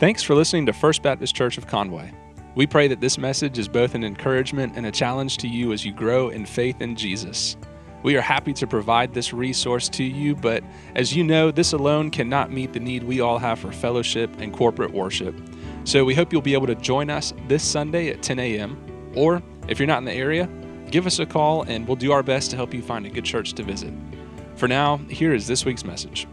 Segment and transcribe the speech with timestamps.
[0.00, 2.10] Thanks for listening to First Baptist Church of Conway.
[2.54, 5.84] We pray that this message is both an encouragement and a challenge to you as
[5.84, 7.58] you grow in faith in Jesus.
[8.02, 12.10] We are happy to provide this resource to you, but as you know, this alone
[12.10, 15.34] cannot meet the need we all have for fellowship and corporate worship.
[15.84, 19.12] So we hope you'll be able to join us this Sunday at 10 a.m.
[19.14, 20.48] Or if you're not in the area,
[20.90, 23.26] give us a call and we'll do our best to help you find a good
[23.26, 23.92] church to visit.
[24.56, 26.26] For now, here is this week's message.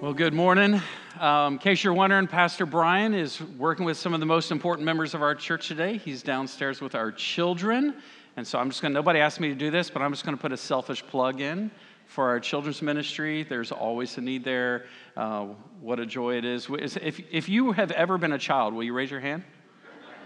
[0.00, 0.82] Well, good morning.
[1.20, 4.84] Um, in case you're wondering, Pastor Brian is working with some of the most important
[4.84, 5.96] members of our church today.
[5.98, 7.94] He's downstairs with our children.
[8.36, 10.24] And so I'm just going to, nobody asked me to do this, but I'm just
[10.24, 11.70] going to put a selfish plug in
[12.06, 13.44] for our children's ministry.
[13.44, 14.86] There's always a need there.
[15.16, 15.46] Uh,
[15.80, 16.66] what a joy it is.
[16.68, 19.44] If, if you have ever been a child, will you raise your hand?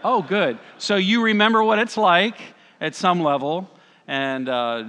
[0.02, 0.58] Oh, good.
[0.78, 2.40] So you remember what it's like
[2.80, 3.68] at some level.
[4.06, 4.84] And uh,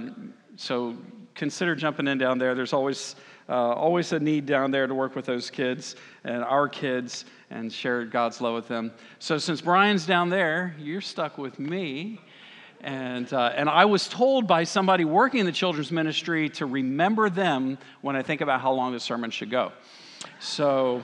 [0.56, 0.96] so
[1.34, 2.54] consider jumping in down there.
[2.54, 3.16] There's always
[3.50, 7.72] uh, always a need down there to work with those kids and our kids and
[7.72, 8.92] share God's love with them.
[9.18, 12.20] So since Brian's down there, you're stuck with me.
[12.80, 17.28] And, uh, and I was told by somebody working in the children's ministry to remember
[17.28, 19.72] them when I think about how long the sermon should go.
[20.38, 21.02] So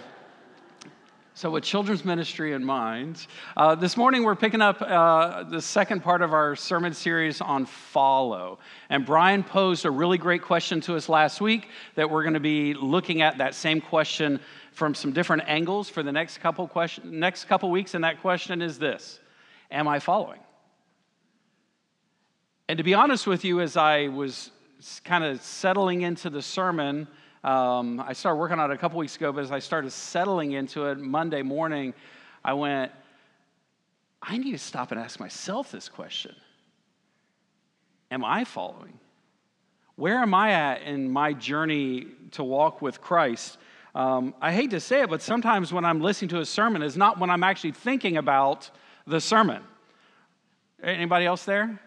[1.36, 3.26] so, with children's ministry in mind,
[3.58, 7.66] uh, this morning we're picking up uh, the second part of our sermon series on
[7.66, 8.58] follow.
[8.88, 12.40] And Brian posed a really great question to us last week that we're going to
[12.40, 14.40] be looking at that same question
[14.72, 17.92] from some different angles for the next couple question, next couple weeks.
[17.92, 19.20] And that question is this:
[19.70, 20.40] Am I following?
[22.66, 24.52] And to be honest with you, as I was
[25.04, 27.08] kind of settling into the sermon.
[27.44, 30.52] Um, I started working on it a couple weeks ago, but as I started settling
[30.52, 31.94] into it Monday morning,
[32.44, 32.92] I went,
[34.22, 36.34] I need to stop and ask myself this question
[38.10, 38.98] Am I following?
[39.96, 43.56] Where am I at in my journey to walk with Christ?
[43.94, 46.98] Um, I hate to say it, but sometimes when I'm listening to a sermon is
[46.98, 48.70] not when I'm actually thinking about
[49.06, 49.62] the sermon.
[50.82, 51.80] Anybody else there?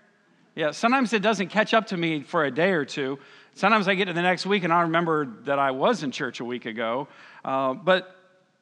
[0.55, 3.19] Yeah, sometimes it doesn't catch up to me for a day or two.
[3.53, 6.39] Sometimes I get to the next week and I remember that I was in church
[6.39, 7.07] a week ago.
[7.43, 8.15] Uh, but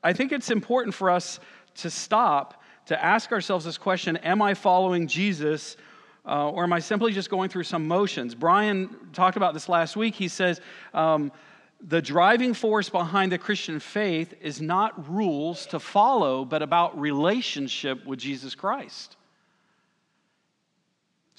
[0.04, 1.40] I think it's important for us
[1.76, 5.78] to stop to ask ourselves this question Am I following Jesus?
[6.26, 8.36] Uh, or am I simply just going through some motions?
[8.36, 10.14] Brian talked about this last week.
[10.14, 10.60] He says,
[10.94, 11.32] um,
[11.80, 18.06] the driving force behind the Christian faith is not rules to follow, but about relationship
[18.06, 19.17] with Jesus Christ.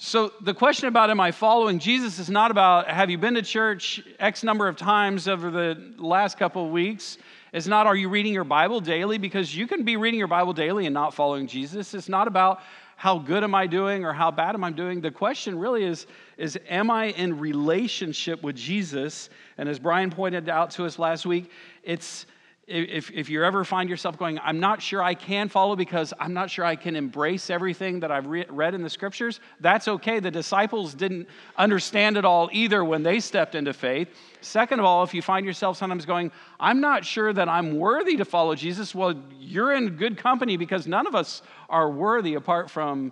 [0.01, 3.41] So, the question about am I following Jesus is not about have you been to
[3.41, 7.17] church X number of times over the last couple of weeks.
[7.51, 10.53] It's not are you reading your Bible daily because you can be reading your Bible
[10.53, 11.93] daily and not following Jesus.
[11.93, 12.61] It's not about
[12.95, 15.01] how good am I doing or how bad am I doing.
[15.01, 19.29] The question really is, is am I in relationship with Jesus?
[19.57, 21.51] And as Brian pointed out to us last week,
[21.83, 22.25] it's
[22.69, 26.33] if, if you ever find yourself going, I'm not sure I can follow because I'm
[26.33, 30.19] not sure I can embrace everything that I've re- read in the scriptures, that's okay.
[30.19, 34.09] The disciples didn't understand it all either when they stepped into faith.
[34.41, 38.17] Second of all, if you find yourself sometimes going, I'm not sure that I'm worthy
[38.17, 42.69] to follow Jesus, well, you're in good company because none of us are worthy apart
[42.69, 43.11] from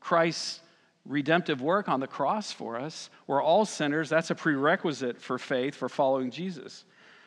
[0.00, 0.60] Christ's
[1.04, 3.10] redemptive work on the cross for us.
[3.26, 4.08] We're all sinners.
[4.08, 6.84] That's a prerequisite for faith, for following Jesus.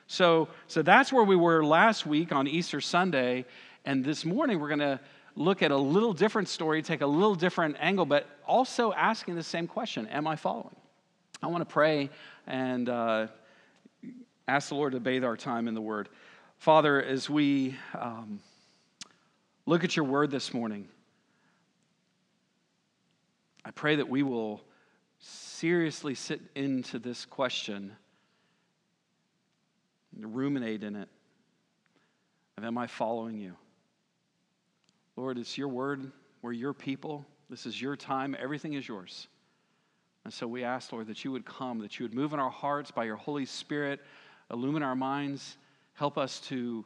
[0.07, 3.45] So, so that's where we were last week on Easter Sunday.
[3.84, 5.00] And this morning we're going to
[5.35, 9.44] look at a little different story, take a little different angle, but also asking the
[9.44, 10.75] same question Am I following?
[11.44, 12.09] I want to pray
[12.47, 13.28] and uh,
[14.47, 16.07] ask the Lord to bathe our time in the Word.
[16.57, 18.39] Father, as we um,
[19.66, 20.88] look at your Word this morning,
[23.66, 24.62] I pray that we will
[25.19, 27.91] seriously sit into this question
[30.17, 31.09] and ruminate in it
[32.57, 33.55] of am I following you?
[35.16, 36.11] Lord, it's your word.
[36.41, 37.25] We're your people.
[37.50, 38.35] This is your time.
[38.39, 39.27] Everything is yours.
[40.25, 42.50] And so we ask, Lord, that you would come, that you would move in our
[42.50, 44.01] hearts by your Holy Spirit,
[44.51, 45.57] illumine our minds,
[45.94, 46.83] help us to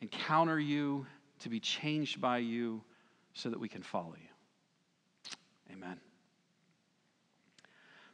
[0.00, 1.06] encounter you,
[1.40, 2.82] to be changed by you,
[3.32, 5.34] so that we can follow you.
[5.72, 5.98] Amen.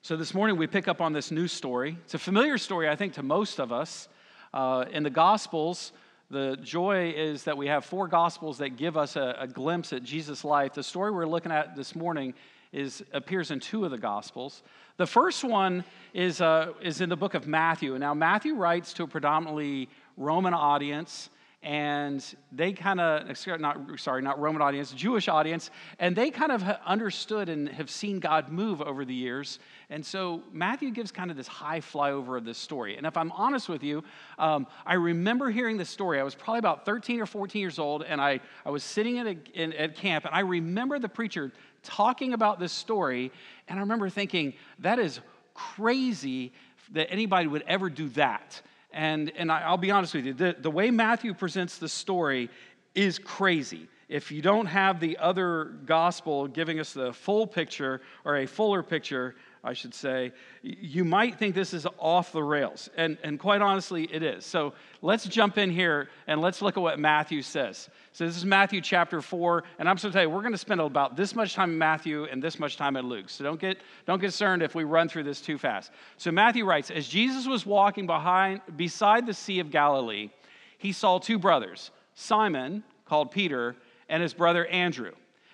[0.03, 1.99] So this morning we pick up on this new story.
[2.05, 4.09] It's a familiar story, I think, to most of us.
[4.55, 5.93] Uh, in the Gospels,
[6.31, 10.03] the joy is that we have four Gospels that give us a, a glimpse at
[10.03, 10.75] Jesus' life.
[10.75, 12.35] The story we're looking at this morning
[12.73, 14.63] is, appears in two of the Gospels.
[14.97, 15.85] The first one
[16.15, 17.97] is, uh, is in the book of Matthew.
[17.99, 21.31] Now, Matthew writes to a predominantly Roman audience,
[21.67, 23.27] and they kind of
[23.59, 28.21] not sorry not roman audience jewish audience and they kind of understood and have seen
[28.21, 29.59] god move over the years.
[29.91, 32.97] And so matthew gives kind of this high flyover of this story.
[32.97, 34.05] And if i'm honest with you
[34.39, 36.21] um, i remember hearing this story.
[36.21, 39.27] I was probably about 13 or 14 years old and i, I was sitting at,
[39.27, 41.51] a, in, at camp and i remember the preacher
[41.83, 43.33] talking about this story
[43.67, 45.19] and i remember thinking that is
[45.53, 46.53] crazy
[46.93, 48.63] that anybody would ever do that
[48.97, 52.49] and, and I, will be honest with you, the, the way Matthew presents the story
[52.95, 53.89] is crazy.
[54.09, 58.85] If you don't have the other gospel giving us the full picture or a fuller
[58.85, 60.33] picture, I should say,
[60.63, 62.89] you might think this is off the rails.
[62.97, 64.47] And, and quite honestly, it is.
[64.47, 67.89] So let's jump in here and let's look at what Matthew says.
[68.13, 69.65] So this is Matthew chapter 4.
[69.81, 71.79] And I'm going to tell you, we're going to spend about this much time in
[71.79, 73.29] Matthew and this much time in Luke.
[73.29, 75.91] So don't get, don't get concerned if we run through this too fast.
[76.17, 80.31] So Matthew writes As Jesus was walking behind, beside the Sea of Galilee,
[80.79, 83.75] he saw two brothers, Simon, called Peter,
[84.09, 85.13] and his brother Andrew.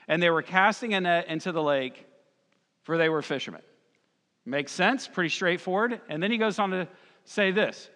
[0.09, 2.07] And they were casting a net into the lake,
[2.83, 3.63] for they were fishermen.
[4.45, 6.01] Makes sense, pretty straightforward.
[6.09, 6.89] And then he goes on to
[7.25, 7.89] say this.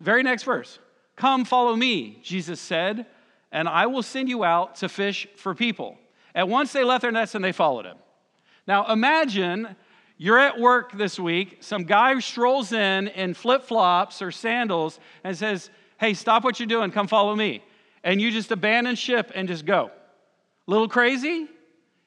[0.00, 0.78] Very next verse
[1.16, 3.06] Come, follow me, Jesus said,
[3.52, 5.98] and I will send you out to fish for people.
[6.34, 7.98] At once they left their nets and they followed him.
[8.66, 9.76] Now imagine
[10.16, 15.36] you're at work this week, some guy strolls in in flip flops or sandals and
[15.36, 17.62] says, Hey, stop what you're doing, come follow me.
[18.04, 19.90] And you just abandon ship and just go.
[20.66, 21.48] A Little crazy?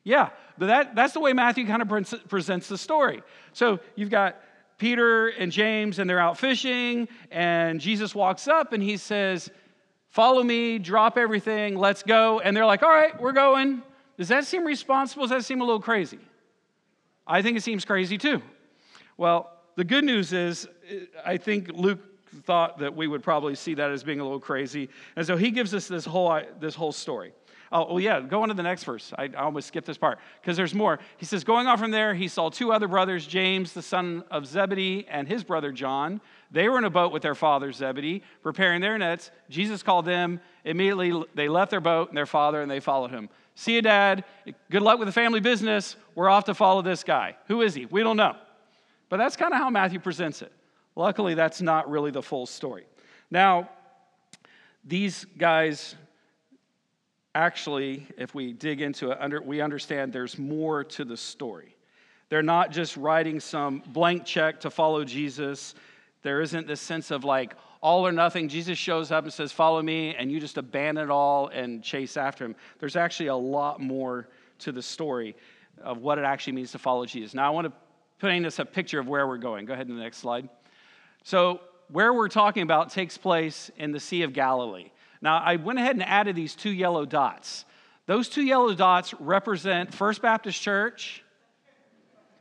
[0.03, 3.23] Yeah, but that, that's the way Matthew kind of presents the story.
[3.53, 4.39] So you've got
[4.77, 9.49] Peter and James, and they're out fishing, and Jesus walks up and he says,
[10.09, 12.39] Follow me, drop everything, let's go.
[12.39, 13.81] And they're like, All right, we're going.
[14.17, 15.23] Does that seem responsible?
[15.23, 16.19] Does that seem a little crazy?
[17.27, 18.41] I think it seems crazy too.
[19.17, 20.67] Well, the good news is,
[21.25, 21.99] I think Luke
[22.43, 24.89] thought that we would probably see that as being a little crazy.
[25.15, 27.33] And so he gives us this whole, uh, this whole story.
[27.71, 29.11] Oh, well, yeah, go on to the next verse.
[29.17, 30.99] I, I almost skipped this part because there's more.
[31.17, 34.45] He says, Going on from there, he saw two other brothers, James, the son of
[34.45, 36.21] Zebedee, and his brother John.
[36.51, 39.31] They were in a boat with their father Zebedee, preparing their nets.
[39.49, 40.39] Jesus called them.
[40.63, 43.29] Immediately, they left their boat and their father, and they followed him.
[43.55, 44.25] See you, Dad.
[44.69, 45.95] Good luck with the family business.
[46.13, 47.35] We're off to follow this guy.
[47.47, 47.85] Who is he?
[47.85, 48.35] We don't know.
[49.09, 50.51] But that's kind of how Matthew presents it.
[50.95, 52.85] Luckily, that's not really the full story.
[53.29, 53.69] Now,
[54.83, 55.95] these guys
[57.33, 61.75] actually, if we dig into it, under, we understand there's more to the story.
[62.29, 65.75] They're not just writing some blank check to follow Jesus.
[66.23, 68.47] There isn't this sense of like all or nothing.
[68.47, 72.17] Jesus shows up and says, Follow me, and you just abandon it all and chase
[72.17, 72.55] after him.
[72.79, 75.35] There's actually a lot more to the story
[75.83, 77.33] of what it actually means to follow Jesus.
[77.33, 77.73] Now, I want to
[78.19, 79.65] paint us a picture of where we're going.
[79.65, 80.49] Go ahead to the next slide.
[81.25, 84.91] So, where we're talking about takes place in the Sea of Galilee.
[85.23, 87.65] Now, I went ahead and added these two yellow dots.
[88.05, 91.23] Those two yellow dots represent First Baptist Church,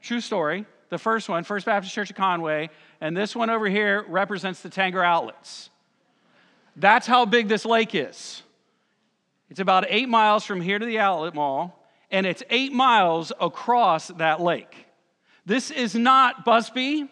[0.03, 0.67] true story.
[0.91, 2.69] The first one, First Baptist Church of Conway,
[3.01, 5.71] and this one over here represents the Tanger Outlets.
[6.77, 8.43] That's how big this lake is.
[9.49, 14.09] It's about eight miles from here to the outlet mall, and it's eight miles across
[14.09, 14.77] that lake.
[15.47, 17.09] This is not Busbee.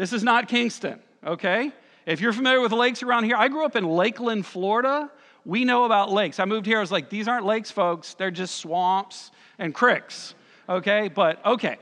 [0.00, 1.72] This is not Kingston, okay?
[2.06, 5.10] If you're familiar with lakes around here, I grew up in Lakeland, Florida.
[5.44, 6.40] We know about lakes.
[6.40, 8.14] I moved here, I was like, these aren't lakes, folks.
[8.14, 10.34] They're just swamps and creeks.
[10.70, 11.08] Okay?
[11.08, 11.76] But okay.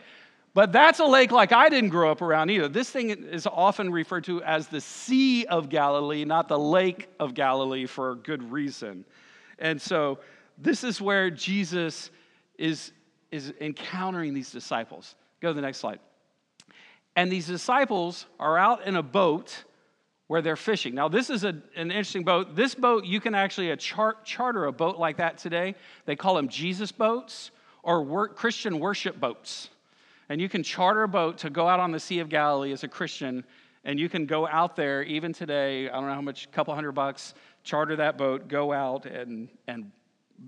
[0.53, 2.67] But that's a lake like I didn't grow up around either.
[2.67, 7.35] This thing is often referred to as the Sea of Galilee, not the Lake of
[7.35, 9.05] Galilee for a good reason.
[9.61, 10.19] And so
[10.59, 12.11] this is where Jesus
[12.59, 12.91] is,
[13.31, 15.15] is encountering these disciples.
[15.41, 16.01] Go to the next slide.
[17.19, 19.65] And these disciples are out in a boat
[20.29, 20.95] where they're fishing.
[20.95, 22.55] Now, this is a, an interesting boat.
[22.55, 25.75] This boat, you can actually a char- charter a boat like that today.
[26.07, 27.51] They call them Jesus boats
[27.83, 29.69] or Christian worship boats.
[30.29, 32.85] And you can charter a boat to go out on the Sea of Galilee as
[32.85, 33.43] a Christian,
[33.83, 35.89] and you can go out there even today.
[35.89, 37.35] I don't know how much, a couple hundred bucks,
[37.65, 39.91] charter that boat, go out and, and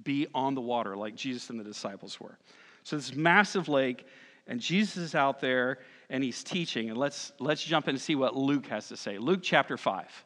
[0.05, 2.39] be on the water like Jesus and the disciples were.
[2.85, 4.07] So, this massive lake,
[4.47, 5.81] and Jesus is out there
[6.11, 6.91] and he's teaching.
[6.91, 9.17] And let's, let's jump in and see what Luke has to say.
[9.17, 10.25] Luke chapter 5.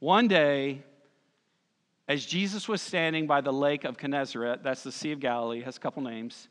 [0.00, 0.82] One day,
[2.08, 5.76] as Jesus was standing by the lake of Gennesaret, that's the Sea of Galilee, has
[5.76, 6.48] a couple names,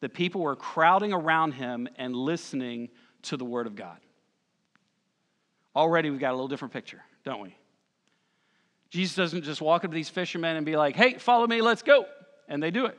[0.00, 2.88] the people were crowding around him and listening
[3.22, 3.98] to the word of God.
[5.76, 7.54] Already we've got a little different picture, don't we?
[8.88, 11.82] Jesus doesn't just walk up to these fishermen and be like, hey, follow me, let's
[11.82, 12.06] go.
[12.48, 12.98] And they do it.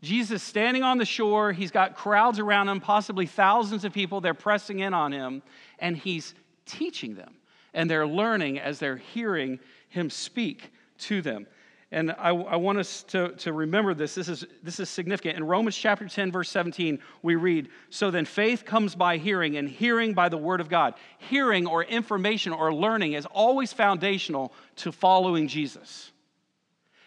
[0.00, 4.34] Jesus standing on the shore, he's got crowds around him, possibly thousands of people, they're
[4.34, 5.42] pressing in on him,
[5.78, 6.34] and he's
[6.66, 7.34] teaching them.
[7.74, 10.70] And they're learning as they're hearing him speak.
[10.98, 11.46] to them.
[11.90, 14.14] And I, I, want us to, to remember this.
[14.14, 15.38] This is, this is significant.
[15.38, 19.68] In Romans chapter 10, verse 17, we read So then faith comes by hearing, and
[19.68, 20.94] hearing by the word of God.
[21.16, 26.12] Hearing or information or learning is always foundational to following Jesus.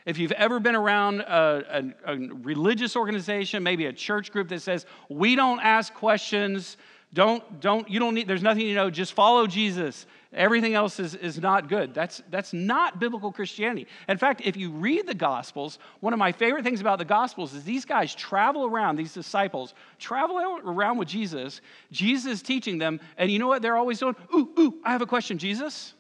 [0.06, 4.62] If you've ever been around a, a, a religious organization, maybe a church group that
[4.62, 6.78] says, We don't ask questions,
[7.14, 10.06] don't, don't, you don't need, there's nothing you know, just follow Jesus.
[10.32, 11.94] Everything else is, is not good.
[11.94, 13.86] That's, that's not biblical Christianity.
[14.08, 17.54] In fact, if you read the Gospels, one of my favorite things about the Gospels
[17.54, 21.60] is these guys travel around, these disciples travel around with Jesus.
[21.92, 24.16] Jesus is teaching them, and you know what they're always doing?
[24.34, 25.94] Ooh, ooh, I have a question, Jesus.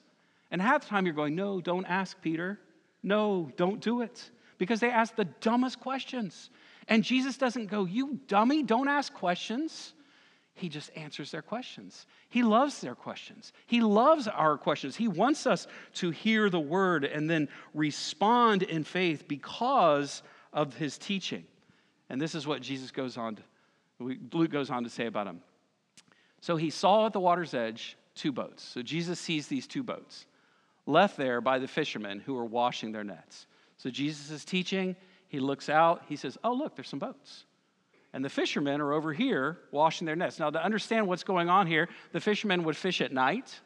[0.49, 2.57] And half the time you're going, no, don't ask, Peter.
[3.03, 4.29] No, don't do it.
[4.57, 6.49] Because they ask the dumbest questions.
[6.87, 9.93] And Jesus doesn't go, you dummy, don't ask questions.
[10.53, 12.05] He just answers their questions.
[12.29, 13.53] He loves their questions.
[13.65, 14.95] He loves our questions.
[14.95, 20.21] He wants us to hear the word and then respond in faith because
[20.53, 21.45] of his teaching.
[22.09, 23.43] And this is what Jesus goes on to,
[24.33, 25.41] Luke goes on to say about him.
[26.41, 28.63] So he saw at the water's edge two boats.
[28.63, 30.25] So Jesus sees these two boats
[30.91, 33.47] left there by the fishermen who were washing their nets.
[33.77, 34.95] So Jesus is teaching.
[35.27, 36.03] He looks out.
[36.07, 37.45] He says, Oh, look, there's some boats
[38.13, 40.39] and the fishermen are over here washing their nets.
[40.39, 43.59] Now, to understand what's going on here, the fishermen would fish at night.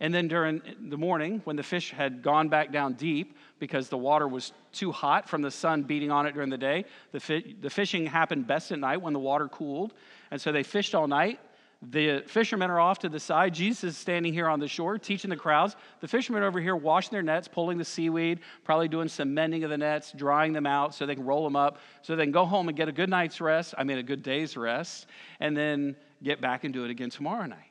[0.00, 3.98] And then during the morning, when the fish had gone back down deep because the
[3.98, 7.56] water was too hot from the sun beating on it during the day, the, fi-
[7.60, 9.94] the fishing happened best at night when the water cooled.
[10.30, 11.40] And so they fished all night.
[11.80, 13.54] The fishermen are off to the side.
[13.54, 15.76] Jesus is standing here on the shore teaching the crowds.
[16.00, 19.70] The fishermen over here washing their nets, pulling the seaweed, probably doing some mending of
[19.70, 22.44] the nets, drying them out so they can roll them up, so they can go
[22.44, 23.74] home and get a good night's rest.
[23.78, 25.06] I mean, a good day's rest,
[25.38, 27.70] and then get back and do it again tomorrow night.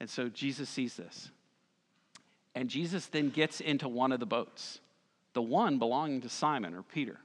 [0.00, 1.30] And so Jesus sees this.
[2.54, 4.80] And Jesus then gets into one of the boats,
[5.34, 7.20] the one belonging to Simon or Peter,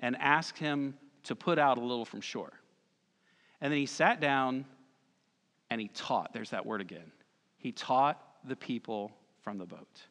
[0.00, 2.52] and asks him to put out a little from shore.
[3.62, 4.66] And then he sat down
[5.70, 6.34] and he taught.
[6.34, 7.12] There's that word again.
[7.56, 10.02] He taught the people from the boat.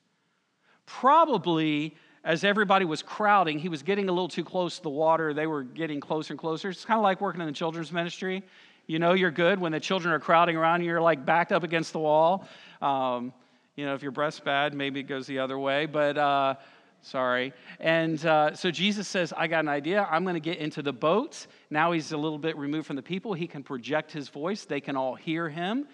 [0.86, 5.34] Probably as everybody was crowding, he was getting a little too close to the water.
[5.34, 6.70] They were getting closer and closer.
[6.70, 8.42] It's kind of like working in the children's ministry.
[8.88, 11.94] You know you're good when the children are crowding around, you're like backed up against
[11.94, 12.48] the wall.
[12.82, 13.34] Um,
[13.76, 15.88] you know, if your breath's bad, maybe it goes the other way.
[15.88, 16.56] But uh,
[17.02, 17.54] Sorry.
[17.80, 20.08] And uh, so Jesus says, I got an idea.
[20.10, 21.48] I'm going to get into the boat.
[21.70, 23.34] Now he's a little bit removed from the people.
[23.34, 25.88] He can project his voice, they can all hear him.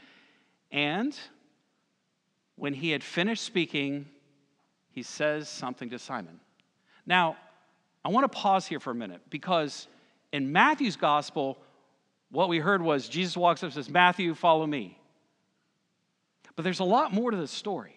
[0.72, 1.18] And
[2.56, 4.08] when he had finished speaking,
[4.92, 6.40] he says something to Simon.
[7.06, 7.38] Now,
[8.04, 9.88] I want to pause here for a minute because
[10.34, 11.58] in Matthew's gospel,
[12.32, 15.00] what we heard was Jesus walks up and says, Matthew, follow me.
[16.56, 17.97] But there's a lot more to the story.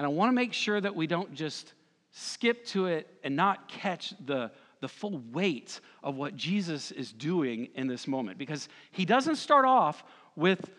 [0.00, 1.74] And I want to make sure that we don't just
[2.10, 7.68] skip to it and not catch the, the full weight of what Jesus is doing
[7.74, 8.38] in this moment.
[8.38, 10.02] Because he doesn't start off
[10.36, 10.70] with,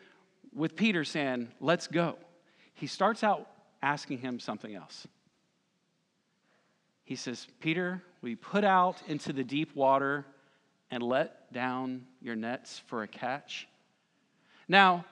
[0.55, 2.15] with Peter saying, Let's go.
[2.73, 3.47] He starts out
[3.83, 5.05] asking him something else.
[7.03, 10.25] He says, Peter, we put out into the deep water
[10.89, 13.67] and let down your nets for a catch?
[14.67, 15.05] Now,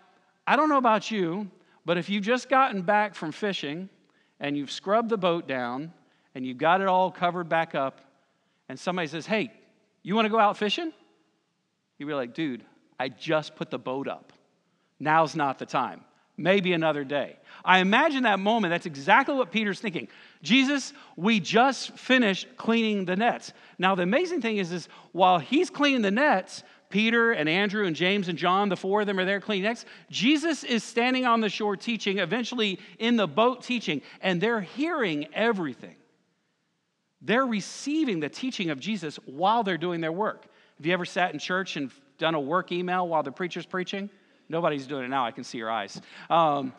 [0.47, 1.51] I don't know about you,
[1.85, 3.87] but if you've just gotten back from fishing,
[4.39, 5.93] and you've scrubbed the boat down
[6.35, 8.01] and you've got it all covered back up,
[8.69, 9.51] and somebody says, Hey,
[10.03, 10.93] you want to go out fishing?
[11.97, 12.63] You'd be like, Dude,
[12.99, 14.31] I just put the boat up.
[14.99, 16.01] Now's not the time.
[16.37, 17.37] Maybe another day.
[17.65, 20.07] I imagine that moment, that's exactly what Peter's thinking.
[20.41, 23.51] Jesus, we just finished cleaning the nets.
[23.77, 27.95] Now, the amazing thing is, is while he's cleaning the nets, Peter and Andrew and
[27.95, 29.85] James and John, the four of them are there cleaning nets.
[30.09, 35.27] Jesus is standing on the shore teaching, eventually in the boat teaching, and they're hearing
[35.33, 35.95] everything.
[37.21, 40.47] They're receiving the teaching of Jesus while they're doing their work.
[40.77, 44.09] Have you ever sat in church and done a work email while the preacher's preaching?
[44.47, 45.25] Nobody's doing it now.
[45.25, 46.01] I can see your eyes.
[46.29, 46.73] Um,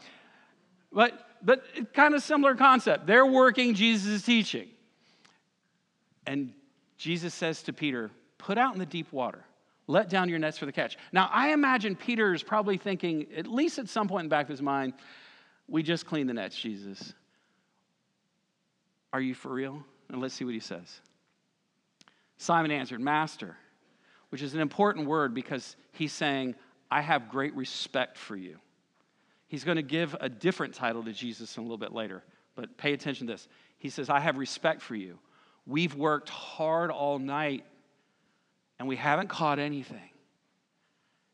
[0.93, 3.07] but but kind of similar concept.
[3.07, 4.69] They're working, Jesus is teaching.
[6.27, 6.53] And
[6.97, 9.45] Jesus says to Peter, Put out in the deep water.
[9.91, 10.97] Let down your nets for the catch.
[11.13, 14.45] Now, I imagine Peter is probably thinking, at least at some point in the back
[14.45, 14.93] of his mind,
[15.67, 17.13] we just cleaned the nets, Jesus.
[19.13, 19.83] Are you for real?
[20.09, 21.01] And let's see what he says.
[22.39, 23.57] Simon answered, Master,
[24.29, 26.55] which is an important word because he's saying,
[26.89, 28.59] I have great respect for you.
[29.49, 32.23] He's going to give a different title to Jesus a little bit later,
[32.55, 33.49] but pay attention to this.
[33.81, 35.19] He says, I have respect for you.
[35.67, 37.65] We've worked hard all night
[38.81, 40.09] and we haven't caught anything.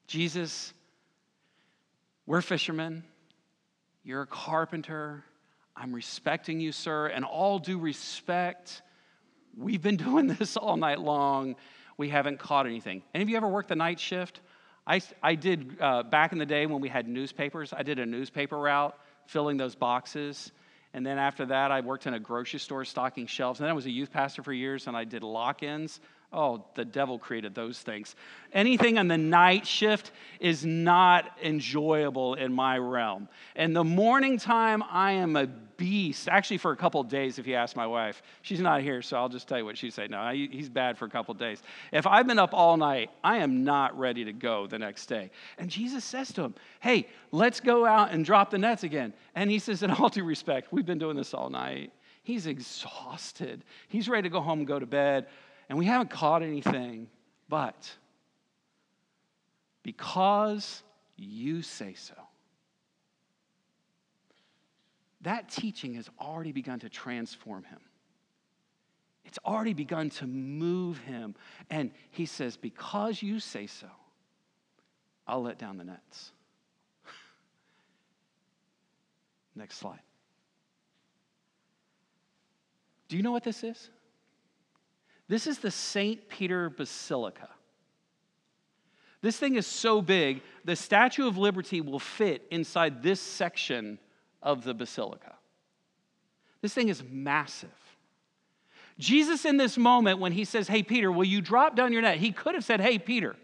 [0.09, 0.75] Jesus,
[2.26, 3.05] we're fishermen.
[4.03, 5.23] You're a carpenter.
[5.76, 7.07] I'm respecting you, sir.
[7.07, 8.83] And all due respect,
[9.57, 11.55] we've been doing this all night long.
[11.97, 13.05] We haven't caught anything.
[13.15, 14.41] Any of you ever worked the night shift?
[14.85, 18.07] I, I did uh, back in the day when we had newspapers, I did a
[18.07, 20.50] newspaper route filling those boxes.
[20.95, 23.61] And then after that, I worked in a grocery store stocking shelves.
[23.61, 26.00] And then I was a youth pastor for years and I did lock ins.
[26.33, 28.16] Oh, the devil created those things.
[28.52, 33.28] Anything on the night shift is not enjoyable in my realm.
[33.54, 36.28] And the morning time, I am a beast.
[36.28, 39.28] Actually, for a couple days, if you ask my wife, she's not here, so I'll
[39.28, 40.11] just tell you what she said.
[40.11, 41.62] No, he's bad for a couple days.
[41.92, 45.30] If I've been up all night, I am not ready to go the next day.
[45.59, 49.12] And Jesus says to him, Hey, let's go out and drop the nets again.
[49.37, 51.92] And he says, In all due respect, we've been doing this all night.
[52.25, 53.62] He's exhausted.
[53.87, 55.28] He's ready to go home and go to bed
[55.69, 57.09] and we haven't caught anything,
[57.49, 57.91] but
[59.83, 60.83] because
[61.17, 62.15] you say so.
[65.23, 67.81] That teaching has already begun to transform him.
[69.25, 71.35] It's already begun to move him.
[71.69, 73.89] And he says, Because you say so,
[75.27, 76.31] I'll let down the nets.
[79.57, 79.99] Next slide.
[83.09, 83.91] Do you know what this is?
[85.28, 86.28] This is the St.
[86.28, 87.49] Peter Basilica.
[89.23, 93.99] This thing is so big, the Statue of Liberty will fit inside this section
[94.42, 95.35] of the basilica.
[96.62, 97.71] This thing is massive.
[98.99, 102.18] Jesus, in this moment, when he says, Hey, Peter, will you drop down your net?
[102.18, 103.37] He could have said, Hey, Peter,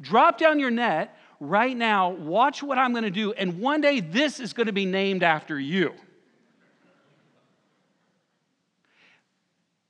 [0.00, 4.00] drop down your net right now, watch what I'm going to do, and one day
[4.00, 5.94] this is going to be named after you.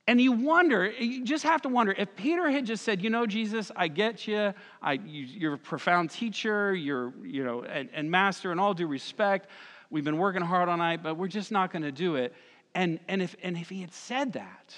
[0.09, 3.27] And you wonder, you just have to wonder, if Peter had just said, you know,
[3.27, 8.09] Jesus, I get you, I, you are a profound teacher, you're, you know, and, and
[8.09, 9.51] master, and all due respect,
[9.91, 12.33] we've been working hard all night, but we're just not going to do it.
[12.73, 14.73] And, and, if, and if he had said that,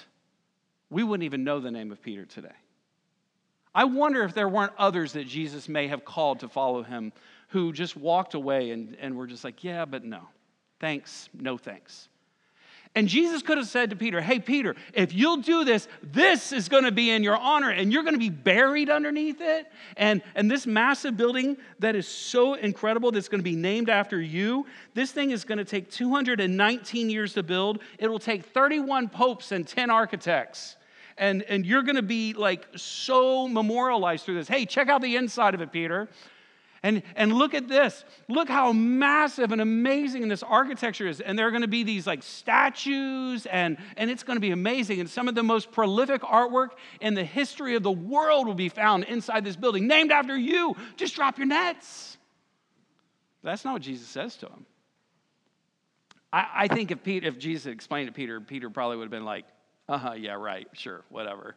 [0.90, 2.52] we wouldn't even know the name of Peter today.
[3.74, 7.10] I wonder if there weren't others that Jesus may have called to follow him
[7.48, 10.28] who just walked away and, and were just like, yeah, but no.
[10.78, 12.10] Thanks, no thanks.
[12.94, 16.68] And Jesus could have said to Peter, Hey, Peter, if you'll do this, this is
[16.68, 19.66] going to be in your honor and you're going to be buried underneath it.
[19.96, 24.20] And, and this massive building that is so incredible that's going to be named after
[24.20, 27.78] you, this thing is going to take 219 years to build.
[27.98, 30.76] It will take 31 popes and 10 architects.
[31.16, 34.48] And, and you're going to be like so memorialized through this.
[34.48, 36.08] Hey, check out the inside of it, Peter.
[36.84, 38.04] And, and look at this.
[38.28, 41.20] Look how massive and amazing this architecture is.
[41.20, 44.50] And there are going to be these like statues, and, and it's going to be
[44.50, 44.98] amazing.
[44.98, 48.68] And some of the most prolific artwork in the history of the world will be
[48.68, 50.74] found inside this building, named after you.
[50.96, 52.18] Just drop your nets.
[53.44, 54.66] That's not what Jesus says to him.
[56.32, 59.24] I, I think if, Pete, if Jesus explained to Peter, Peter probably would have been
[59.24, 59.44] like,
[59.88, 61.54] uh huh, yeah, right, sure, whatever.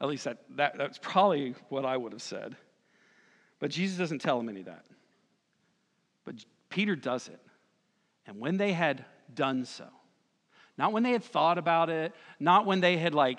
[0.00, 2.56] At least that, that, that's probably what I would have said.
[3.58, 4.84] But Jesus doesn't tell him any of that.
[6.24, 6.36] But
[6.68, 7.40] Peter does it.
[8.26, 9.86] And when they had done so,
[10.76, 13.38] not when they had thought about it, not when they had like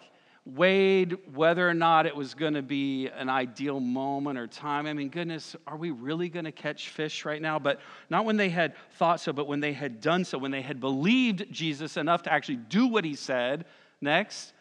[0.55, 4.87] weighed whether or not it was going to be an ideal moment or time.
[4.87, 7.59] I mean, goodness, are we really going to catch fish right now?
[7.59, 10.61] But not when they had thought so, but when they had done so, when they
[10.61, 13.65] had believed Jesus enough to actually do what he said.
[13.99, 14.53] Next,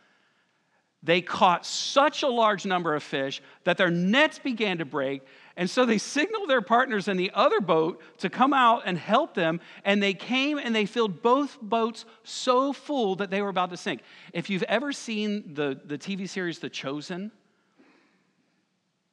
[1.03, 5.23] they caught such a large number of fish that their nets began to break
[5.57, 9.35] and so they signaled their partners in the other boat to come out and help
[9.35, 9.61] them.
[9.85, 13.79] And they came and they filled both boats so full that they were about to
[13.79, 14.03] sink.
[14.35, 17.33] If you've ever seen the, the TV series The Chosen,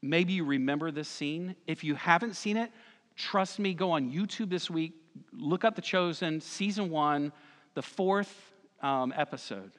[0.02, 1.56] maybe you remember this scene.
[1.66, 2.72] If you haven't seen it,
[3.16, 4.92] trust me, go on YouTube this week,
[5.32, 7.32] look up The Chosen, season one,
[7.74, 8.52] the fourth
[8.82, 9.72] um, episode,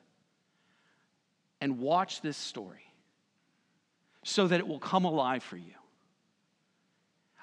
[1.61, 2.81] and watch this story
[4.23, 5.75] so that it will come alive for you.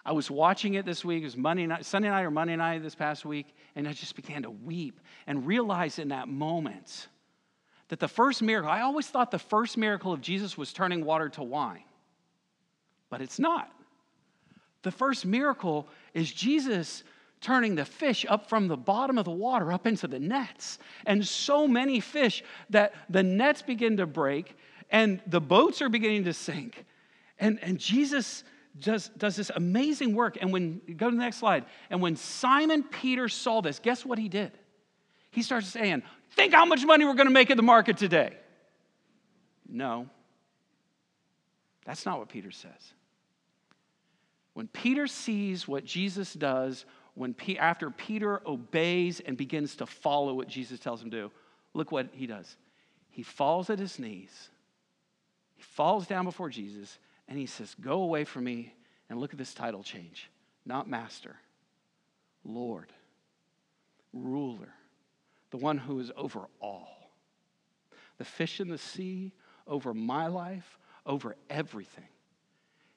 [0.04, 1.22] I was watching it this week.
[1.22, 4.16] It was Monday night, Sunday night or Monday night this past week, and I just
[4.16, 7.08] began to weep and realize in that moment
[7.90, 11.30] that the first miracle, I always thought the first miracle of Jesus was turning water
[11.30, 11.84] to wine,
[13.10, 13.72] but it's not.
[14.84, 17.04] The first miracle is Jesus
[17.42, 20.80] turning the fish up from the bottom of the water up into the nets.
[21.06, 24.56] And so many fish that the nets begin to break
[24.90, 26.86] and the boats are beginning to sink.
[27.40, 28.44] And, and Jesus
[28.80, 30.38] does, does this amazing work.
[30.40, 31.66] And when, go to the next slide.
[31.90, 34.52] And when Simon Peter saw this, guess what he did?
[35.32, 38.38] He starts saying, Think how much money we're going to make at the market today.
[39.68, 40.08] No,
[41.86, 42.94] that's not what Peter says.
[44.54, 50.34] When Peter sees what Jesus does, when P- after Peter obeys and begins to follow
[50.34, 51.32] what Jesus tells him to do,
[51.74, 52.58] look what he does.
[53.10, 54.50] He falls at his knees,
[55.56, 56.98] he falls down before Jesus,
[57.32, 58.74] and he says, Go away from me.
[59.10, 60.30] And look at this title change
[60.66, 61.38] not master,
[62.44, 62.92] Lord,
[64.14, 64.74] ruler,
[65.50, 67.10] the one who is over all.
[68.18, 69.32] The fish in the sea,
[69.66, 72.08] over my life, over everything.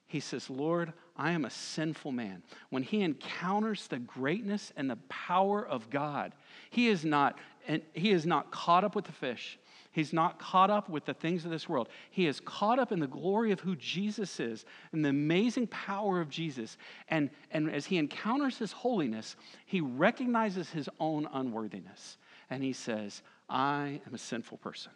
[0.05, 2.43] He says, Lord, I am a sinful man.
[2.69, 6.33] When he encounters the greatness and the power of God,
[6.69, 9.57] he is not, and he is not caught up with the fish.
[9.95, 11.87] He's not caught up with the things of this world.
[12.11, 16.19] He is caught up in the glory of who Jesus is and the amazing power
[16.19, 16.77] of Jesus.
[17.07, 22.17] And, and as he encounters his holiness, he recognizes his own unworthiness.
[22.49, 24.91] And he says, I am a sinful person.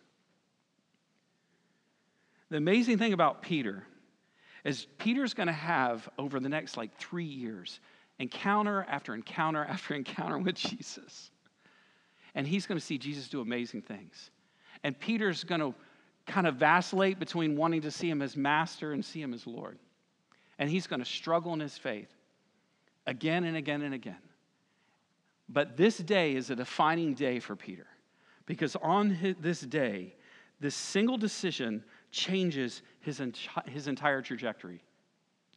[2.49, 3.87] The amazing thing about Peter
[4.65, 7.79] is Peter's going to have over the next like three years
[8.19, 11.31] encounter after encounter after encounter with Jesus.
[12.35, 14.29] And he's going to see Jesus do amazing things.
[14.83, 15.73] And Peter's going to
[16.25, 19.77] kind of vacillate between wanting to see him as master and see him as Lord.
[20.57, 22.09] And he's going to struggle in his faith
[23.07, 24.21] again and again and again.
[25.47, 27.87] But this day is a defining day for Peter
[28.45, 30.13] because on this day,
[30.59, 33.21] this single decision changes his,
[33.67, 34.81] his entire trajectory.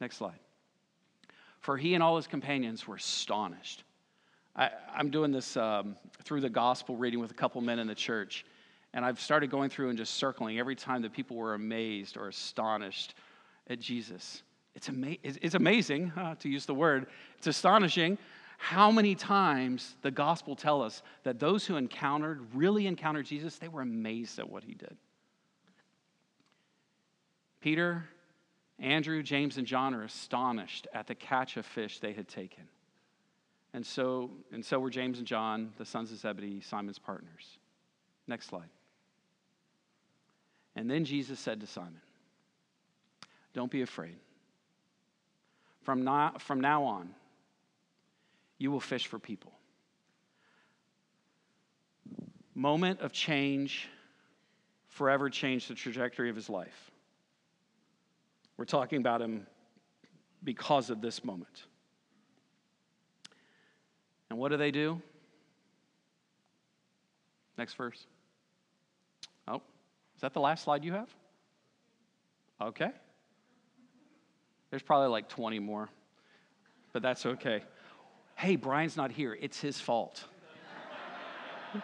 [0.00, 0.38] Next slide.
[1.60, 3.84] For he and all his companions were astonished.
[4.54, 7.94] I, am doing this um, through the gospel reading with a couple men in the
[7.94, 8.44] church,
[8.94, 12.28] and I've started going through and just circling every time that people were amazed or
[12.28, 13.14] astonished
[13.68, 14.42] at Jesus.
[14.74, 17.06] It's, ama- it's amazing, uh, to use the word,
[17.38, 18.18] it's astonishing
[18.58, 23.66] how many times the gospel tell us that those who encountered, really encountered Jesus, they
[23.66, 24.96] were amazed at what he did.
[27.60, 28.04] Peter,
[28.78, 32.62] Andrew, James, and John are astonished at the catch of fish they had taken.
[33.74, 37.58] And so, and so were James and John, the sons of Zebedee, Simon's partners.
[38.28, 38.68] Next slide.
[40.74, 42.00] And then Jesus said to Simon,
[43.52, 44.16] Don't be afraid.
[45.82, 47.10] From now, from now on,
[48.58, 49.52] you will fish for people.
[52.54, 53.88] Moment of change,
[54.88, 56.90] forever changed the trajectory of his life.
[58.56, 59.46] We're talking about him
[60.44, 61.64] because of this moment.
[64.30, 65.00] And what do they do?
[67.58, 68.06] Next verse.
[70.22, 71.12] Is that the last slide you have?
[72.60, 72.92] Okay.
[74.70, 75.88] There's probably like 20 more,
[76.92, 77.64] but that's okay.
[78.36, 79.36] Hey, Brian's not here.
[79.40, 80.22] It's his fault.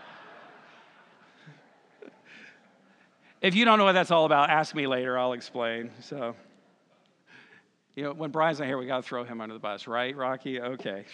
[3.43, 5.19] if you don't know what that's all about, ask me later.
[5.19, 5.91] I'll explain.
[6.01, 6.37] So.
[7.97, 10.17] You know, when Brian's not here, we got to throw him under the bus, right,
[10.17, 10.61] Rocky?
[10.61, 11.07] Okay.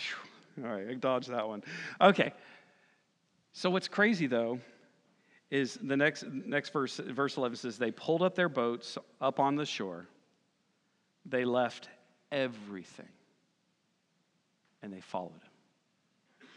[0.63, 1.63] All right, I dodged that one.
[2.03, 2.35] Okay.
[3.55, 4.61] So what's crazy though
[5.55, 9.55] is the next next verse verse 11 says they pulled up their boats up on
[9.55, 10.09] the shore.
[11.27, 11.88] They left
[12.33, 13.09] everything
[14.83, 16.49] and they followed him.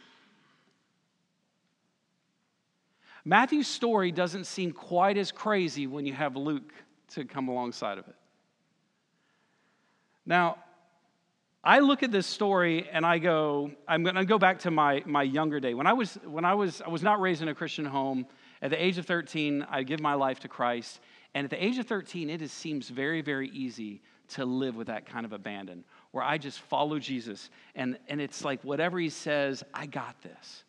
[3.24, 6.72] Matthew's story doesn't seem quite as crazy when you have Luke
[7.10, 8.16] to come alongside of it.
[10.26, 10.56] Now,
[11.62, 15.02] I look at this story and I go, I'm going to go back to my,
[15.06, 15.74] my younger day.
[15.74, 18.26] When I was, when I was, I was not raised in a Christian home.
[18.60, 21.00] At the age of 13, I give my life to Christ.
[21.34, 24.88] And at the age of 13, it is, seems very, very easy to live with
[24.88, 27.50] that kind of abandon, where I just follow Jesus.
[27.74, 30.64] And, and it's like whatever he says, I got this.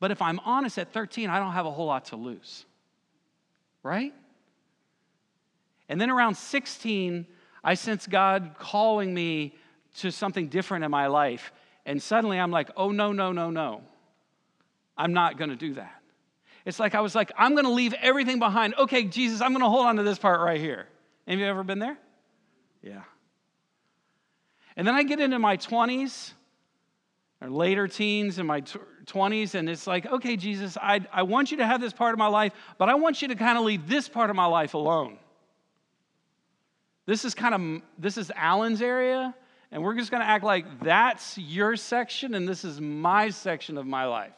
[0.00, 2.64] But if I'm honest, at 13, I don't have a whole lot to lose.
[3.82, 4.14] Right?
[5.88, 7.26] And then around 16,
[7.62, 9.54] I sense God calling me
[9.98, 11.52] to something different in my life.
[11.86, 13.82] And suddenly I'm like, oh, no, no, no, no.
[14.96, 16.00] I'm not going to do that.
[16.64, 18.74] It's like I was like, I'm going to leave everything behind.
[18.78, 20.86] Okay, Jesus, I'm going to hold on to this part right here.
[21.28, 21.98] Have you ever been there?
[22.82, 23.02] Yeah.
[24.76, 26.32] And then I get into my 20s
[27.40, 31.58] or later teens and my 20s, and it's like, okay, Jesus, I, I want you
[31.58, 33.86] to have this part of my life, but I want you to kind of leave
[33.86, 35.18] this part of my life alone.
[37.06, 39.34] This is kind of this is Alan's area,
[39.70, 43.76] and we're just going to act like that's your section and this is my section
[43.76, 44.32] of my life.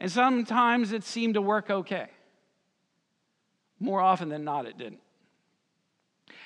[0.00, 2.08] And sometimes it seemed to work okay.
[3.78, 5.00] More often than not, it didn't.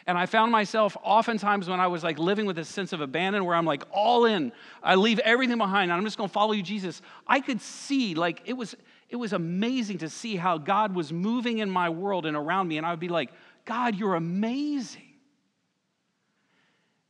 [0.06, 3.44] And I found myself oftentimes when I was like living with this sense of abandon
[3.46, 6.62] where I'm like all in, I leave everything behind, and I'm just gonna follow you,
[6.62, 7.00] Jesus.
[7.26, 8.74] I could see like it was
[9.08, 12.76] it was amazing to see how God was moving in my world and around me.
[12.76, 13.30] And I would be like,
[13.64, 15.02] God, you're amazing.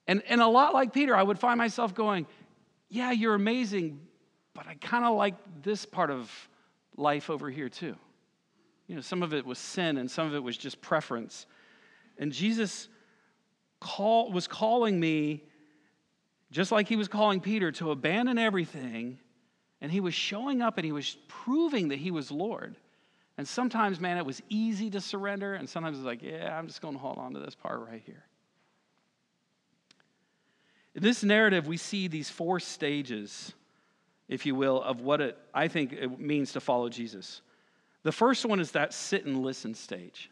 [0.06, 2.26] And, and a lot like Peter, I would find myself going,
[2.88, 4.00] Yeah, you're amazing,
[4.54, 6.30] but I kind of like this part of
[6.96, 7.96] life over here too.
[8.86, 11.46] You know, some of it was sin and some of it was just preference.
[12.18, 12.88] And Jesus
[13.80, 15.42] call, was calling me,
[16.50, 19.18] just like he was calling Peter, to abandon everything.
[19.80, 22.76] And he was showing up and he was proving that he was Lord.
[23.36, 25.54] And sometimes, man, it was easy to surrender.
[25.54, 28.02] And sometimes it's like, yeah, I'm just going to hold on to this part right
[28.06, 28.24] here.
[30.94, 33.52] In this narrative, we see these four stages,
[34.28, 37.40] if you will, of what it, I think it means to follow Jesus.
[38.02, 40.30] The first one is that sit and listen stage.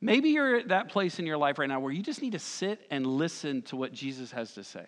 [0.00, 2.38] Maybe you're at that place in your life right now where you just need to
[2.38, 4.86] sit and listen to what Jesus has to say.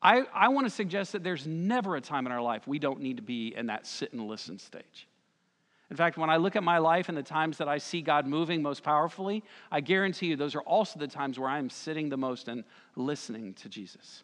[0.00, 3.00] I, I want to suggest that there's never a time in our life we don't
[3.00, 5.08] need to be in that sit and listen stage.
[5.90, 8.26] In fact, when I look at my life and the times that I see God
[8.26, 9.42] moving most powerfully,
[9.72, 12.62] I guarantee you those are also the times where I'm sitting the most and
[12.94, 14.22] listening to Jesus.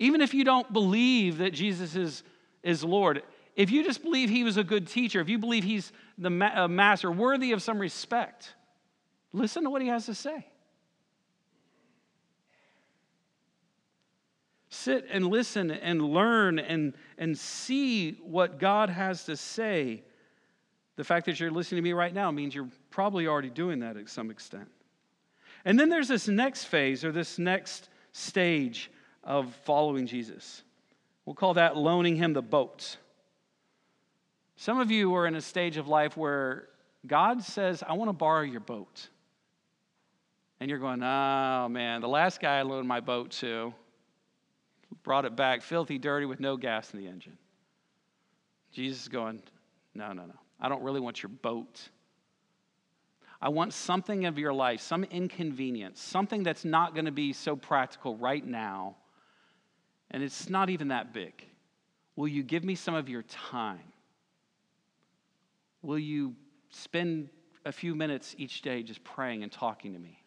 [0.00, 2.24] Even if you don't believe that Jesus is,
[2.62, 3.22] is Lord,
[3.54, 6.64] if you just believe he was a good teacher, if you believe he's the ma-
[6.64, 8.54] uh, master, worthy of some respect,
[9.34, 10.46] listen to what he has to say.
[14.70, 20.02] Sit and listen and learn and, and see what God has to say.
[20.96, 23.96] The fact that you're listening to me right now means you're probably already doing that
[23.96, 24.68] to some extent.
[25.66, 28.90] And then there's this next phase or this next stage
[29.22, 30.62] of following Jesus.
[31.24, 32.96] We'll call that loaning him the boat.
[34.56, 36.68] Some of you are in a stage of life where
[37.06, 39.08] God says, I want to borrow your boat.
[40.58, 43.72] And you're going, oh man, the last guy I loaned my boat to
[45.02, 47.38] brought it back filthy, dirty, with no gas in the engine.
[48.72, 49.42] Jesus is going,
[49.94, 50.34] no, no, no.
[50.60, 51.88] I don't really want your boat.
[53.40, 57.56] I want something of your life, some inconvenience, something that's not going to be so
[57.56, 58.96] practical right now.
[60.10, 61.32] And it's not even that big.
[62.16, 63.92] Will you give me some of your time?
[65.82, 66.34] Will you
[66.70, 67.28] spend
[67.64, 70.22] a few minutes each day just praying and talking to me?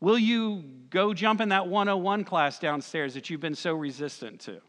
[0.00, 4.60] Will you go jump in that 101 class downstairs that you've been so resistant to?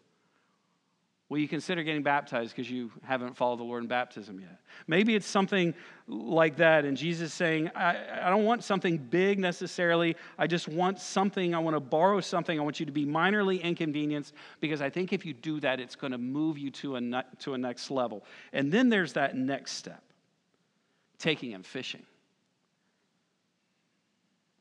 [1.30, 4.60] Will you consider getting baptized because you haven't followed the Lord in baptism yet?
[4.88, 5.76] Maybe it's something
[6.08, 10.16] like that, and Jesus saying, I, I don't want something big necessarily.
[10.40, 11.54] I just want something.
[11.54, 12.60] I want to borrow something.
[12.60, 15.96] I want you to be minorly inconvenienced because I think if you do that, it's
[15.96, 18.26] going to move you to a, to a next level.
[18.52, 20.02] And then there's that next step
[21.20, 22.04] taking and fishing.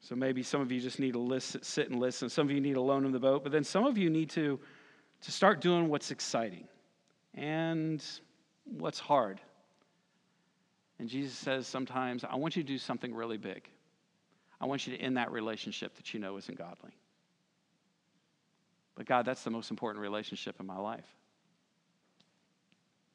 [0.00, 2.28] So maybe some of you just need to listen, sit and listen.
[2.28, 4.60] Some of you need loan him the boat, but then some of you need to
[5.22, 6.66] to start doing what's exciting
[7.34, 8.04] and
[8.64, 9.40] what's hard.
[10.98, 13.68] And Jesus says sometimes, I want you to do something really big.
[14.60, 16.90] I want you to end that relationship that you know isn't godly.
[18.96, 21.06] But God, that's the most important relationship in my life.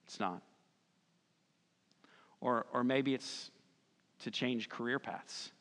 [0.05, 0.41] It's not.
[2.39, 3.51] Or, or maybe it's
[4.23, 5.51] to change career paths.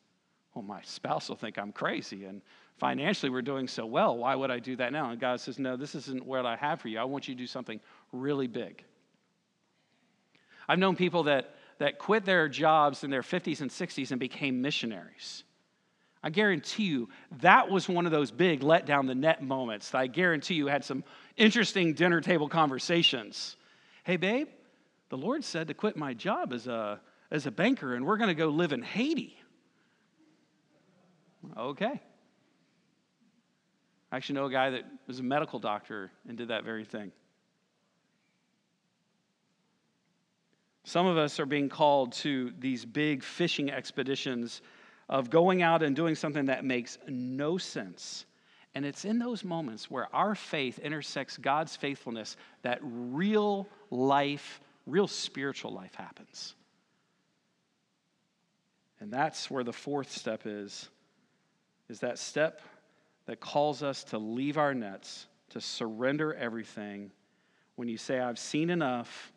[0.53, 2.41] Well, my spouse will think I'm crazy, and
[2.77, 4.17] financially we're doing so well.
[4.17, 5.09] Why would I do that now?
[5.09, 6.99] And God says, No, this isn't what I have for you.
[6.99, 7.79] I want you to do something
[8.11, 8.83] really big.
[10.67, 14.61] I've known people that, that quit their jobs in their 50s and 60s and became
[14.61, 15.43] missionaries.
[16.23, 17.09] I guarantee you
[17.41, 20.67] that was one of those big let down the net moments that I guarantee you
[20.67, 21.03] had some
[21.35, 23.57] interesting dinner table conversations.
[24.05, 24.47] Hey, babe,
[25.09, 28.29] the Lord said to quit my job as a, as a banker and we're going
[28.29, 29.37] to go live in Haiti.
[31.57, 32.01] Okay.
[34.11, 37.11] I actually know a guy that was a medical doctor and did that very thing.
[40.83, 44.61] Some of us are being called to these big fishing expeditions
[45.09, 48.25] of going out and doing something that makes no sense.
[48.75, 55.07] And it's in those moments where our faith intersects God's faithfulness that real life, real
[55.07, 56.55] spiritual life happens.
[58.99, 60.89] And that's where the fourth step is
[61.89, 62.61] is that step
[63.25, 67.11] that calls us to leave our nets, to surrender everything.
[67.75, 69.31] When you say, I've seen enough,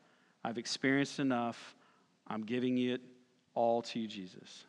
[0.45, 1.75] I've experienced enough,
[2.27, 3.01] I'm giving it
[3.55, 4.65] all to you, Jesus.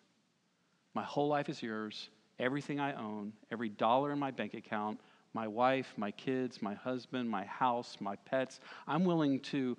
[0.94, 2.10] My whole life is yours.
[2.40, 5.00] Everything I own, every dollar in my bank account,
[5.34, 8.60] my wife, my kids, my husband, my house, my pets.
[8.88, 9.78] I'm willing to,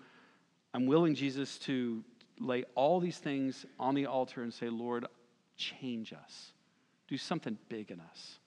[0.75, 2.05] I'm willing, Jesus, to
[2.41, 5.07] lay all these things on the altar and say, Lord,
[5.57, 6.53] change us.
[7.09, 8.39] Do something big in us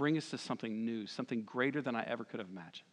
[0.00, 2.88] bring us to something new, something greater than I ever could have imagined.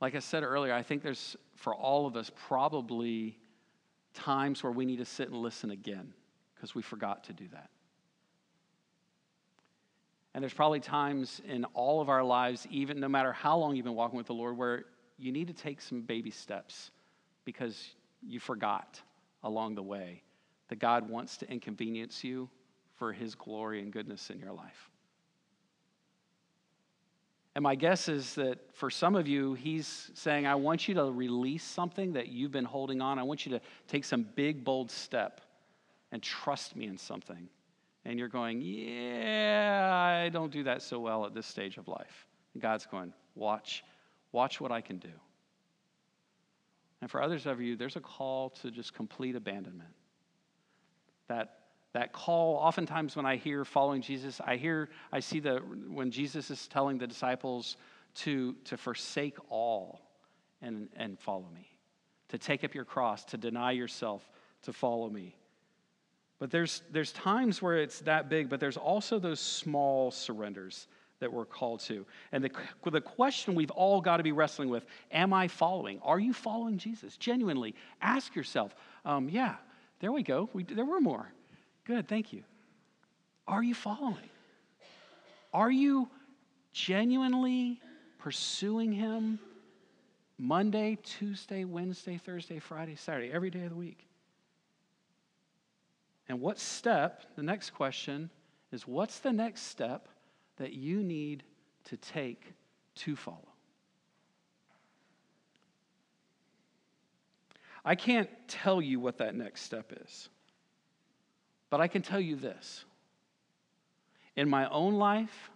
[0.00, 3.36] Like I said earlier, I think there's, for all of us, probably
[4.14, 6.14] times where we need to sit and listen again
[6.54, 7.68] because we forgot to do that.
[10.34, 13.86] And there's probably times in all of our lives, even no matter how long you've
[13.86, 14.84] been walking with the Lord, where
[15.18, 16.92] you need to take some baby steps
[17.44, 17.88] because
[18.24, 19.00] you forgot
[19.42, 20.22] along the way
[20.72, 22.48] that God wants to inconvenience you
[22.94, 24.88] for his glory and goodness in your life.
[27.54, 31.04] And my guess is that for some of you, he's saying, I want you to
[31.04, 33.18] release something that you've been holding on.
[33.18, 35.42] I want you to take some big, bold step
[36.10, 37.50] and trust me in something.
[38.06, 42.26] And you're going, Yeah, I don't do that so well at this stage of life.
[42.54, 43.84] And God's going, Watch,
[44.32, 45.12] watch what I can do.
[47.02, 49.92] And for others of you, there's a call to just complete abandonment.
[51.28, 51.58] That
[51.92, 52.56] that call.
[52.56, 55.56] Oftentimes when i hear following jesus i hear i see the
[55.88, 57.76] when jesus is telling the disciples
[58.14, 60.00] to to forsake all
[60.60, 61.68] and and follow me
[62.28, 64.26] to take up your cross to deny yourself
[64.62, 65.36] to follow me.
[66.38, 70.88] But there's there's times where it's that big but there's also those small surrenders
[71.20, 72.04] that we're called to.
[72.32, 72.50] And the,
[72.90, 76.00] the question we've all got to be wrestling with am i following?
[76.02, 77.16] Are you following jesus?
[77.16, 79.56] Genuinely ask yourself um, yeah
[80.02, 81.32] there we go we, there were more
[81.84, 82.44] Good, thank you.
[83.48, 84.30] Are you following?
[85.52, 86.08] Are you
[86.72, 87.80] genuinely
[88.18, 89.40] pursuing Him
[90.38, 94.06] Monday, Tuesday, Wednesday, Thursday, Friday, Saturday, every day of the week?
[96.28, 98.30] And what step, the next question
[98.70, 100.08] is what's the next step
[100.56, 101.42] that you need
[101.86, 102.54] to take
[102.94, 103.51] to follow?
[107.84, 110.28] I can't tell you what that next step is.
[111.70, 112.84] But I can tell you this
[114.36, 115.50] in my own life,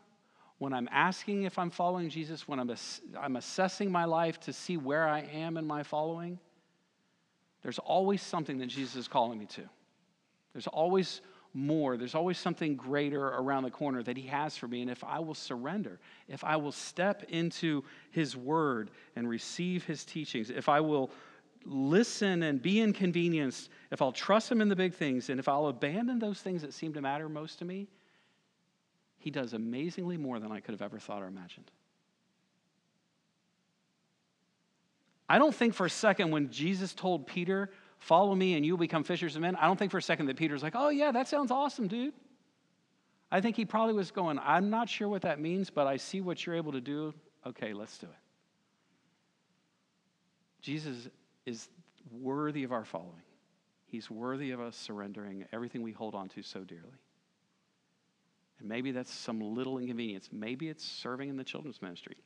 [0.58, 4.52] when I'm asking if I'm following Jesus, when I'm, ass- I'm assessing my life to
[4.52, 6.38] see where I am in my following,
[7.62, 9.62] there's always something that Jesus is calling me to.
[10.52, 11.20] There's always
[11.52, 11.96] more.
[11.96, 14.82] There's always something greater around the corner that He has for me.
[14.82, 20.04] And if I will surrender, if I will step into His word and receive His
[20.04, 21.10] teachings, if I will
[21.66, 25.66] listen and be inconvenienced, if I'll trust Him in the big things, and if I'll
[25.66, 27.88] abandon those things that seem to matter most to me,
[29.18, 31.70] He does amazingly more than I could have ever thought or imagined.
[35.28, 39.02] I don't think for a second when Jesus told Peter, Follow me and you'll become
[39.02, 41.28] fishers of men, I don't think for a second that Peter's like, Oh, yeah, that
[41.28, 42.14] sounds awesome, dude.
[43.30, 46.20] I think he probably was going, I'm not sure what that means, but I see
[46.20, 47.12] what you're able to do.
[47.44, 48.12] Okay, let's do it.
[50.60, 51.08] Jesus
[51.46, 51.68] is
[52.10, 53.22] worthy of our following.
[53.86, 57.00] He's worthy of us surrendering everything we hold on to so dearly.
[58.58, 60.28] And maybe that's some little inconvenience.
[60.32, 62.16] Maybe it's serving in the children's ministry.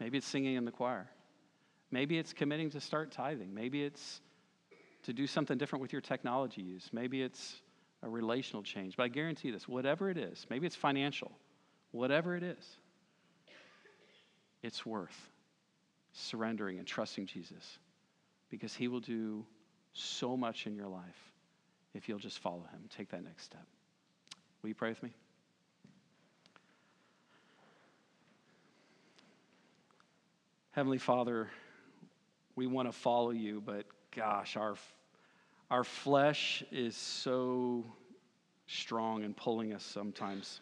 [0.00, 1.08] Maybe it's singing in the choir.
[1.90, 3.54] Maybe it's committing to start tithing.
[3.54, 4.20] Maybe it's
[5.04, 6.88] to do something different with your technology use.
[6.92, 7.60] Maybe it's
[8.02, 8.96] a relational change.
[8.96, 11.32] But I guarantee this whatever it is, maybe it's financial,
[11.90, 12.64] whatever it is,
[14.62, 15.29] it's worth
[16.12, 17.78] surrendering and trusting Jesus
[18.50, 19.44] because he will do
[19.92, 21.32] so much in your life
[21.94, 22.80] if you'll just follow him.
[22.94, 23.66] Take that next step.
[24.62, 25.10] Will you pray with me?
[30.72, 31.48] Heavenly Father,
[32.54, 34.76] we want to follow you, but gosh, our,
[35.70, 37.84] our flesh is so
[38.66, 40.60] strong and pulling us sometimes.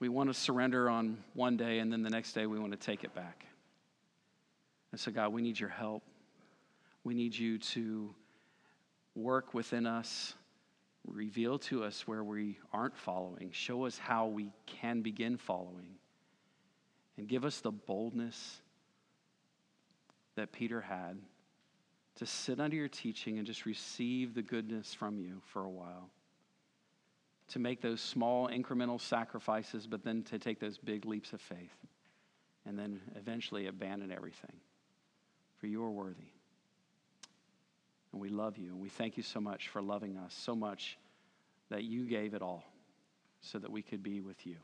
[0.00, 2.78] We want to surrender on one day, and then the next day we want to
[2.78, 3.46] take it back.
[4.92, 6.02] And so, God, we need your help.
[7.04, 8.14] We need you to
[9.14, 10.34] work within us,
[11.06, 15.96] reveal to us where we aren't following, show us how we can begin following,
[17.16, 18.60] and give us the boldness
[20.36, 21.18] that Peter had
[22.16, 26.10] to sit under your teaching and just receive the goodness from you for a while
[27.48, 31.74] to make those small incremental sacrifices, but then to take those big leaps of faith
[32.66, 34.56] and then eventually abandon everything.
[35.58, 36.32] For you are worthy.
[38.12, 38.68] And we love you.
[38.68, 40.98] And we thank you so much for loving us so much
[41.70, 42.64] that you gave it all
[43.40, 44.56] so that we could be with you.